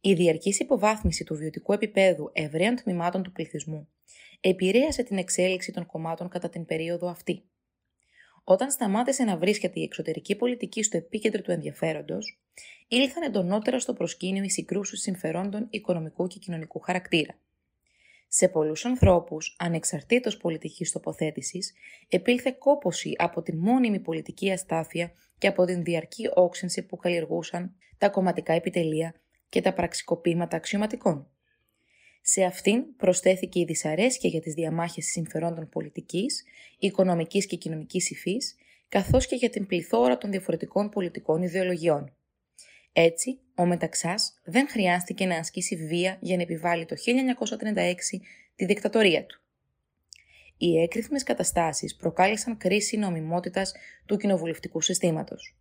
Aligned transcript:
Η 0.00 0.12
διαρκής 0.12 0.58
υποβάθμιση 0.58 1.24
του 1.24 1.34
βιωτικού 1.34 1.72
επίπεδου 1.72 2.30
ευρέων 2.32 2.76
τμήματων 2.76 3.22
του 3.22 3.32
πληθυσμού 3.32 3.88
επηρέασε 4.40 5.02
την 5.02 5.18
εξέλιξη 5.18 5.72
των 5.72 5.86
κομμάτων 5.86 6.28
κατά 6.28 6.48
την 6.48 6.64
περίοδο 6.64 7.08
αυτή. 7.08 7.42
Όταν 8.44 8.70
σταμάτησε 8.70 9.24
να 9.24 9.36
βρίσκεται 9.36 9.80
η 9.80 9.82
εξωτερική 9.82 10.36
πολιτική 10.36 10.82
στο 10.82 10.96
επίκεντρο 10.96 11.42
του 11.42 11.50
ενδιαφέροντος, 11.50 12.40
ήλθαν 12.88 13.22
εντονότερα 13.22 13.80
στο 13.80 13.92
προσκήνιο 13.92 14.42
οι 14.42 14.50
συγκρούσεις 14.50 15.00
συμφερόντων 15.00 15.66
οικονομικού 15.70 16.26
και 16.26 16.38
κοινωνικού 16.38 16.80
χαρακτήρα. 16.80 17.38
Σε 18.28 18.48
πολλούς 18.48 18.84
ανθρώπους, 18.84 19.56
ανεξαρτήτως 19.58 20.36
πολιτικής 20.36 20.92
τοποθέτησης, 20.92 21.72
επήλθε 22.08 22.56
κόποση 22.58 23.12
από 23.18 23.42
τη 23.42 23.54
μόνιμη 23.54 24.00
πολιτική 24.00 24.50
αστάθεια 24.50 25.12
και 25.38 25.46
από 25.46 25.64
την 25.64 25.82
διαρκή 25.82 26.30
όξυνση 26.34 26.86
που 26.86 26.96
καλλιεργούσαν 26.96 27.74
τα 27.98 28.08
κομματικά 28.08 28.52
επιτελεία 28.52 29.14
και 29.48 29.60
τα 29.60 29.72
πραξικοπήματα 29.72 30.56
αξιωματικών. 30.56 31.30
Σε 32.20 32.44
αυτήν 32.44 32.96
προσθέθηκε 32.96 33.60
η 33.60 33.64
δυσαρέσκεια 33.64 34.30
για 34.30 34.40
τις 34.40 34.54
διαμάχες 34.54 35.06
συμφερόντων 35.06 35.68
πολιτικής, 35.68 36.44
οικονομικής 36.78 37.46
και 37.46 37.56
κοινωνικής 37.56 38.10
υφής, 38.10 38.56
καθώς 38.88 39.26
και 39.26 39.36
για 39.36 39.50
την 39.50 39.66
πληθώρα 39.66 40.18
των 40.18 40.30
διαφορετικών 40.30 40.88
πολιτικών 40.88 41.42
ιδεολογιών. 41.42 42.12
Έτσι, 42.92 43.38
ο 43.54 43.66
Μεταξάς 43.66 44.40
δεν 44.44 44.68
χρειάστηκε 44.68 45.26
να 45.26 45.36
ασκήσει 45.36 45.76
βία 45.76 46.18
για 46.20 46.36
να 46.36 46.42
επιβάλλει 46.42 46.84
το 46.84 46.96
1936 46.96 48.20
τη 48.56 48.64
δικτατορία 48.64 49.26
του. 49.26 49.42
Οι 50.56 50.80
έκρηθμες 50.82 51.22
καταστάσεις 51.22 51.96
προκάλεσαν 51.96 52.56
κρίση 52.56 52.96
νομιμότητας 52.96 53.74
του 54.06 54.16
κοινοβουλευτικού 54.16 54.80
συστήματος. 54.80 55.56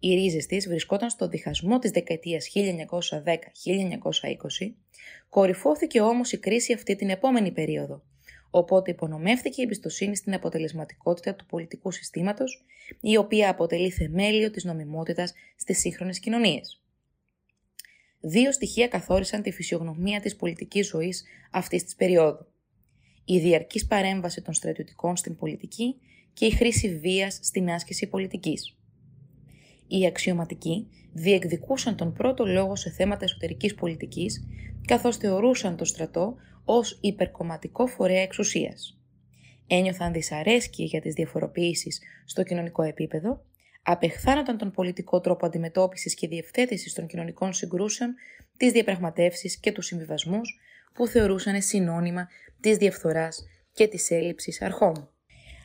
Οι 0.00 0.14
ρίζες 0.14 0.46
της 0.46 0.68
βρισκόταν 0.68 1.10
στο 1.10 1.28
διχασμό 1.28 1.78
της 1.78 1.90
δεκαετίας 1.90 2.48
1910-1920, 2.54 2.60
κορυφώθηκε 5.28 6.00
όμως 6.00 6.32
η 6.32 6.38
κρίση 6.38 6.72
αυτή 6.72 6.96
την 6.96 7.10
επόμενη 7.10 7.52
περίοδο, 7.52 8.02
οπότε 8.50 8.90
υπονομεύθηκε 8.90 9.60
η 9.60 9.64
εμπιστοσύνη 9.64 10.16
στην 10.16 10.34
αποτελεσματικότητα 10.34 11.34
του 11.34 11.46
πολιτικού 11.46 11.90
συστήματος, 11.90 12.64
η 13.00 13.16
οποία 13.16 13.50
αποτελεί 13.50 13.90
θεμέλιο 13.90 14.50
της 14.50 14.64
νομιμότητας 14.64 15.32
στις 15.56 15.78
σύγχρονες 15.78 16.18
κοινωνίες. 16.18 16.82
Δύο 18.20 18.52
στοιχεία 18.52 18.88
καθόρισαν 18.88 19.42
τη 19.42 19.50
φυσιογνωμία 19.50 20.20
της 20.20 20.36
πολιτικής 20.36 20.86
ζωής 20.86 21.24
αυτής 21.50 21.84
της 21.84 21.94
περίοδου. 21.94 22.46
Η 23.24 23.38
διαρκής 23.38 23.86
παρέμβαση 23.86 24.42
των 24.42 24.54
στρατιωτικών 24.54 25.16
στην 25.16 25.36
πολιτική 25.36 25.96
και 26.32 26.46
η 26.46 26.50
χρήση 26.50 26.98
βίας 26.98 27.38
στην 27.42 27.70
άσκηση 27.70 28.06
πολιτικής. 28.06 28.77
Οι 29.88 30.06
αξιωματικοί 30.06 30.88
διεκδικούσαν 31.12 31.96
τον 31.96 32.12
πρώτο 32.12 32.46
λόγο 32.46 32.76
σε 32.76 32.90
θέματα 32.90 33.24
εσωτερικής 33.24 33.74
πολιτικής, 33.74 34.46
καθώς 34.86 35.16
θεωρούσαν 35.16 35.76
το 35.76 35.84
στρατό 35.84 36.34
ως 36.64 36.98
υπερκομματικό 37.00 37.86
φορέα 37.86 38.20
εξουσίας. 38.20 38.98
Ένιωθαν 39.66 40.12
δυσαρέσκεια 40.12 40.84
για 40.84 41.00
τις 41.00 41.14
διαφοροποιήσεις 41.14 42.00
στο 42.24 42.42
κοινωνικό 42.42 42.82
επίπεδο, 42.82 43.44
απεχθάνονταν 43.82 44.58
τον 44.58 44.70
πολιτικό 44.70 45.20
τρόπο 45.20 45.46
αντιμετώπισης 45.46 46.14
και 46.14 46.28
διευθέτησης 46.28 46.92
των 46.92 47.06
κοινωνικών 47.06 47.52
συγκρούσεων, 47.52 48.14
τις 48.56 48.72
διαπραγματεύσεις 48.72 49.58
και 49.58 49.72
τους 49.72 49.86
συμβιβασμούς 49.86 50.58
που 50.94 51.06
θεωρούσαν 51.06 51.62
συνώνυμα 51.62 52.28
της 52.60 52.76
διαφθοράς 52.76 53.44
και 53.72 53.86
της 53.86 54.10
έλλειψης 54.10 54.62
αρχών. 54.62 55.10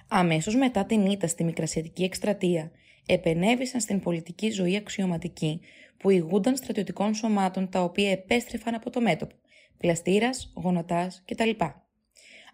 Αμέσως 0.08 0.56
μετά 0.56 0.86
την 0.86 1.06
ήττα 1.06 1.28
στη 1.28 1.44
Μικρασιατική 1.44 2.04
Εκστρατεία, 2.04 2.72
επενέβησαν 3.06 3.81
στην 3.81 4.00
πολιτική 4.00 4.50
ζωή 4.50 4.75
αξιωματικοί 4.75 5.59
που 5.97 6.09
ηγούνταν 6.09 6.56
στρατιωτικών 6.56 7.14
σωμάτων 7.14 7.69
τα 7.69 7.84
οποία 7.84 8.12
επέστρεφαν 8.12 8.74
από 8.74 8.90
το 8.90 9.02
μέτωπο, 9.02 9.36
πλαστήρας, 9.78 10.53
γονατάς 10.56 11.24
κτλ. 11.25 11.50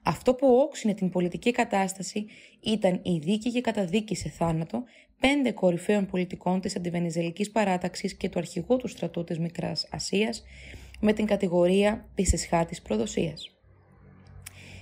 Αυτό 0.03 0.33
που 0.33 0.47
όξινε 0.47 0.93
την 0.93 1.09
πολιτική 1.09 1.51
κατάσταση 1.51 2.25
ήταν 2.59 2.99
η 3.03 3.17
δίκη 3.17 3.51
και 3.51 3.61
καταδίκη 3.61 4.15
σε 4.15 4.29
θάνατο 4.29 4.83
πέντε 5.19 5.51
κορυφαίων 5.51 6.05
πολιτικών 6.05 6.61
της 6.61 6.75
αντιβενιζελικής 6.75 7.51
παράταξης 7.51 8.15
και 8.15 8.29
του 8.29 8.39
αρχηγού 8.39 8.77
του 8.77 8.87
στρατού 8.87 9.23
της 9.23 9.39
Μικράς 9.39 9.87
Ασίας 9.91 10.43
με 10.99 11.13
την 11.13 11.25
κατηγορία 11.25 12.09
της 12.15 12.33
εσχάτης 12.33 12.81
προδοσίας. 12.81 13.58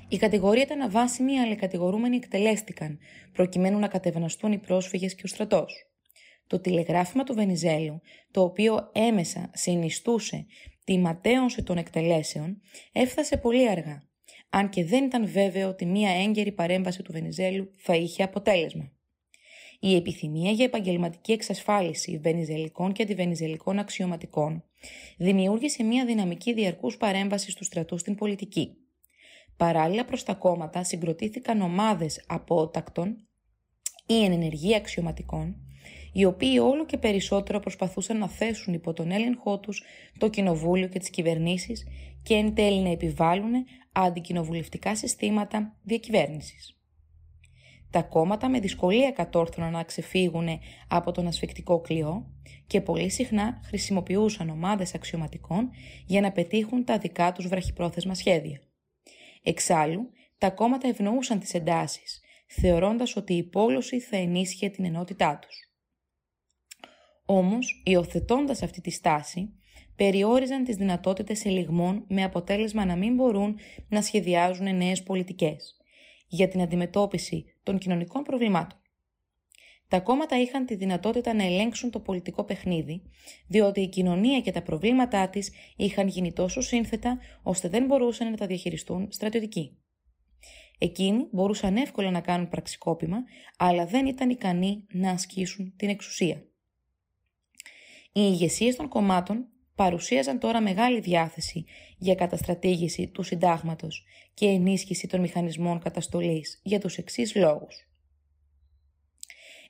Η 0.09 0.17
κατηγορία 0.17 0.63
ήταν 0.63 0.81
αβάσιμη, 0.81 1.39
αλλά 1.39 1.51
οι 1.51 1.55
κατηγορούμενοι 1.55 2.15
εκτελέστηκαν, 2.15 2.99
προκειμένου 3.33 3.79
να 3.79 3.87
κατευναστούν 3.87 4.51
οι 4.51 4.57
πρόσφυγες 4.57 5.15
και 5.15 5.21
ο 5.25 5.27
στρατός. 5.27 5.73
Το 6.47 6.59
τηλεγράφημα 6.59 7.23
του 7.23 7.33
Βενιζέλου, 7.33 8.01
το 8.31 8.41
οποίο 8.41 8.89
έμεσα 8.93 9.49
συνιστούσε 9.53 10.45
τη 10.83 10.97
ματέωση 10.97 11.63
των 11.63 11.77
εκτελέσεων, 11.77 12.61
έφτασε 12.91 13.37
πολύ 13.37 13.69
αργά, 13.69 14.07
αν 14.49 14.69
και 14.69 14.85
δεν 14.85 15.03
ήταν 15.03 15.27
βέβαιο 15.27 15.69
ότι 15.69 15.85
μία 15.85 16.09
έγκαιρη 16.09 16.51
παρέμβαση 16.51 17.01
του 17.01 17.11
Βενιζέλου 17.11 17.71
θα 17.77 17.95
είχε 17.95 18.23
αποτέλεσμα. 18.23 18.91
Η 19.79 19.95
επιθυμία 19.95 20.51
για 20.51 20.65
επαγγελματική 20.65 21.31
εξασφάλιση 21.31 22.17
βενιζελικών 22.17 22.91
και 22.91 23.03
αντιβενιζελικών 23.03 23.79
αξιωματικών 23.79 24.63
δημιούργησε 25.17 25.83
μία 25.83 26.05
δυναμική 26.05 26.53
διαρκούς 26.53 26.97
παρέμβασης 26.97 27.53
του 27.55 27.63
στρατού 27.63 27.97
στην 27.97 28.15
πολιτική. 28.15 28.86
Παράλληλα 29.57 30.05
προς 30.05 30.23
τα 30.23 30.33
κόμματα 30.33 30.83
συγκροτήθηκαν 30.83 31.61
ομάδες 31.61 32.23
απότακτων 32.27 33.27
ή 34.05 34.23
ενεργεία 34.23 34.77
αξιωματικών, 34.77 35.55
οι 36.13 36.25
οποίοι 36.25 36.57
όλο 36.61 36.85
και 36.85 36.97
περισσότερο 36.97 37.59
προσπαθούσαν 37.59 38.17
να 38.17 38.27
θέσουν 38.27 38.73
υπό 38.73 38.93
τον 38.93 39.11
έλεγχό 39.11 39.59
τους 39.59 39.83
το 40.17 40.29
κοινοβούλιο 40.29 40.87
και 40.87 40.99
τις 40.99 41.09
κυβερνήσεις 41.09 41.87
και 42.23 42.33
εν 42.33 42.53
τέλει 42.53 42.79
να 42.79 42.89
επιβάλλουν 42.89 43.53
αντικοινοβουλευτικά 43.91 44.95
συστήματα 44.95 45.75
διακυβέρνησης. 45.83 46.77
Τα 47.89 48.01
κόμματα 48.01 48.49
με 48.49 48.59
δυσκολία 48.59 49.11
κατόρθωναν 49.11 49.71
να 49.71 49.83
ξεφύγουν 49.83 50.47
από 50.87 51.11
τον 51.11 51.27
ασφικτικό 51.27 51.81
κλειό 51.81 52.25
και 52.67 52.81
πολύ 52.81 53.09
συχνά 53.09 53.61
χρησιμοποιούσαν 53.63 54.49
ομάδες 54.49 54.93
αξιωματικών 54.93 55.69
για 56.05 56.21
να 56.21 56.31
πετύχουν 56.31 56.83
τα 56.83 56.97
δικά 56.97 57.31
τους 57.31 57.47
βραχυπρόθεσμα 57.47 58.13
σχέδια. 58.13 58.61
Εξάλλου, 59.49 60.09
τα 60.37 60.49
κόμματα 60.49 60.87
ευνοούσαν 60.87 61.39
τις 61.39 61.53
εντάσεις, 61.53 62.21
θεωρώντας 62.47 63.15
ότι 63.15 63.33
η 63.33 63.43
πόλωση 63.43 63.99
θα 63.99 64.17
ενίσχυε 64.17 64.69
την 64.69 64.85
ενότητά 64.85 65.39
τους. 65.41 65.71
Όμως, 67.25 67.81
υιοθετώντας 67.85 68.61
αυτή 68.61 68.81
τη 68.81 68.89
στάση, 68.89 69.53
περιόριζαν 69.95 70.63
τις 70.63 70.75
δυνατότητες 70.75 71.45
ελιγμών 71.45 72.05
με 72.07 72.23
αποτέλεσμα 72.23 72.85
να 72.85 72.95
μην 72.95 73.15
μπορούν 73.15 73.59
να 73.89 74.01
σχεδιάζουν 74.01 74.75
νέες 74.75 75.03
πολιτικές 75.03 75.77
για 76.27 76.47
την 76.47 76.61
αντιμετώπιση 76.61 77.45
των 77.63 77.77
κοινωνικών 77.77 78.23
προβλημάτων. 78.23 78.79
Τα 79.87 79.99
κόμματα 79.99 80.41
είχαν 80.41 80.65
τη 80.65 80.75
δυνατότητα 80.75 81.33
να 81.33 81.43
ελέγξουν 81.43 81.91
το 81.91 81.99
πολιτικό 81.99 82.43
παιχνίδι, 82.43 83.01
διότι 83.47 83.81
η 83.81 83.87
κοινωνία 83.87 84.41
και 84.41 84.51
τα 84.51 84.61
προβλήματά 84.61 85.29
της 85.29 85.51
είχαν 85.75 86.07
γίνει 86.07 86.33
τόσο 86.33 86.61
σύνθετα, 86.61 87.19
ώστε 87.43 87.69
δεν 87.69 87.85
μπορούσαν 87.85 88.31
να 88.31 88.37
τα 88.37 88.45
διαχειριστούν 88.45 89.07
στρατιωτικοί. 89.11 89.77
Εκείνοι 90.77 91.27
μπορούσαν 91.31 91.75
εύκολα 91.75 92.11
να 92.11 92.21
κάνουν 92.21 92.49
πραξικόπημα, 92.49 93.17
αλλά 93.57 93.85
δεν 93.85 94.05
ήταν 94.05 94.29
ικανοί 94.29 94.85
να 94.91 95.11
ασκήσουν 95.11 95.73
την 95.75 95.89
εξουσία. 95.89 96.35
Οι 98.13 98.21
ηγεσίες 98.31 98.75
των 98.75 98.87
κομμάτων 98.87 99.47
παρουσίαζαν 99.75 100.39
τώρα 100.39 100.61
μεγάλη 100.61 100.99
διάθεση 100.99 101.65
για 101.97 102.15
καταστρατήγηση 102.15 103.07
του 103.07 103.23
συντάγματος 103.23 104.05
και 104.33 104.45
ενίσχυση 104.45 105.07
των 105.07 105.19
μηχανισμών 105.19 105.79
καταστολής 105.79 106.59
για 106.63 106.79
τους 106.79 106.97
εξής 106.97 107.35
λόγους. 107.35 107.86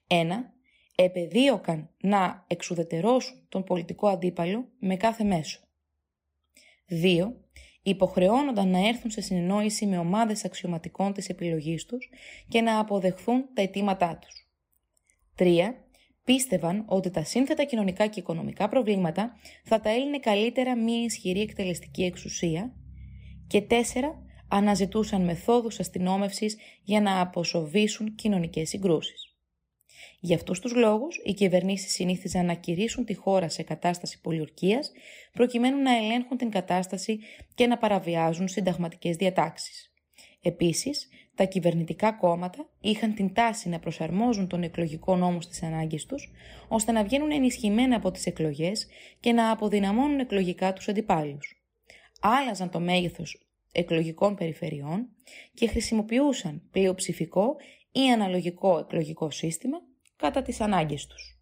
1. 0.07 0.25
Επεδίωκαν 0.95 1.89
να 2.01 2.45
εξουδετερώσουν 2.48 3.45
τον 3.50 3.63
πολιτικό 3.63 4.07
αντίπαλο 4.07 4.68
με 4.80 4.95
κάθε 4.95 5.24
μέσο. 5.24 5.59
2. 6.89 7.33
Υποχρεώνονταν 7.81 8.69
να 8.69 8.88
έρθουν 8.88 9.12
σε 9.12 9.21
συνεννόηση 9.21 9.86
με 9.86 9.98
ομάδες 9.98 10.45
αξιωματικών 10.45 11.13
της 11.13 11.30
επιλογής 11.30 11.86
τους 11.86 12.09
και 12.48 12.62
να 12.62 12.80
αποδεχθούν 12.80 13.45
τα 13.54 13.62
αιτήματά 13.62 14.19
τους. 14.21 14.48
3 15.36 15.74
πίστευαν 16.24 16.83
ότι 16.88 17.10
τα 17.10 17.24
σύνθετα 17.24 17.63
κοινωνικά 17.63 18.07
και 18.07 18.19
οικονομικά 18.19 18.69
προβλήματα 18.69 19.36
θα 19.63 19.80
τα 19.80 19.89
έλυνε 19.89 20.19
καλύτερα 20.19 20.77
μια 20.77 21.03
ισχυρή 21.03 21.42
εκτελεστική 21.42 22.03
εξουσία 22.03 22.74
και 23.48 23.62
τέσσερα 23.62 24.21
αναζητούσαν 24.48 25.24
μεθόδους 25.24 25.80
αστυνόμευσης 25.80 26.57
για 26.83 27.01
να 27.01 27.21
αποσοβήσουν 27.21 28.15
κοινωνικές 28.15 28.69
συγκρούσεις. 28.69 29.26
Για 30.27 30.35
αυτούς 30.35 30.59
τους 30.59 30.74
λόγους, 30.74 31.21
οι 31.24 31.33
κυβερνήσεις 31.33 31.91
συνήθιζαν 31.91 32.45
να 32.45 32.53
κηρύσουν 32.53 33.06
τη 33.06 33.13
χώρα 33.13 33.50
σε 33.50 33.63
κατάσταση 33.63 34.21
πολιορκίας, 34.21 34.91
προκειμένου 35.33 35.81
να 35.81 35.95
ελέγχουν 35.95 36.38
την 36.38 36.50
κατάσταση 36.50 37.19
και 37.56 37.68
να 37.68 37.77
παραβιάζουν 37.77 38.47
συνταγματικές 38.47 39.15
διατάξεις. 39.15 39.91
Επίσης, 40.41 41.09
τα 41.35 41.44
κυβερνητικά 41.44 42.12
κόμματα 42.12 42.69
είχαν 42.81 43.13
την 43.13 43.33
τάση 43.33 43.69
να 43.69 43.79
προσαρμόζουν 43.79 44.47
τον 44.47 44.63
εκλογικό 44.63 45.15
νόμο 45.15 45.41
στις 45.41 45.63
ανάγκες 45.63 46.06
τους, 46.06 46.31
ώστε 46.68 46.91
να 46.91 47.03
βγαίνουν 47.03 47.31
ενισχυμένα 47.31 47.95
από 47.95 48.12
τις 48.12 48.25
εκλογές 48.25 48.88
και 49.19 49.31
να 49.31 49.51
αποδυναμώνουν 49.51 50.19
εκλογικά 50.19 50.74
τους 50.74 50.88
αντιπάλους. 50.88 51.62
Άλλαζαν 52.21 52.69
το 52.69 52.79
μέγεθος 52.79 53.47
εκλογικών 53.71 54.35
περιφερειών 54.35 55.09
και 55.53 55.68
χρησιμοποιούσαν 55.68 56.62
πλειοψηφικό 56.71 57.56
ή 57.91 58.12
αναλογικό 58.12 58.77
εκλογικό 58.77 59.29
σύστημα 59.31 59.87
κατά 60.18 60.42
τις 60.42 60.62
ανάγκες 60.62 61.08
τους. 61.08 61.37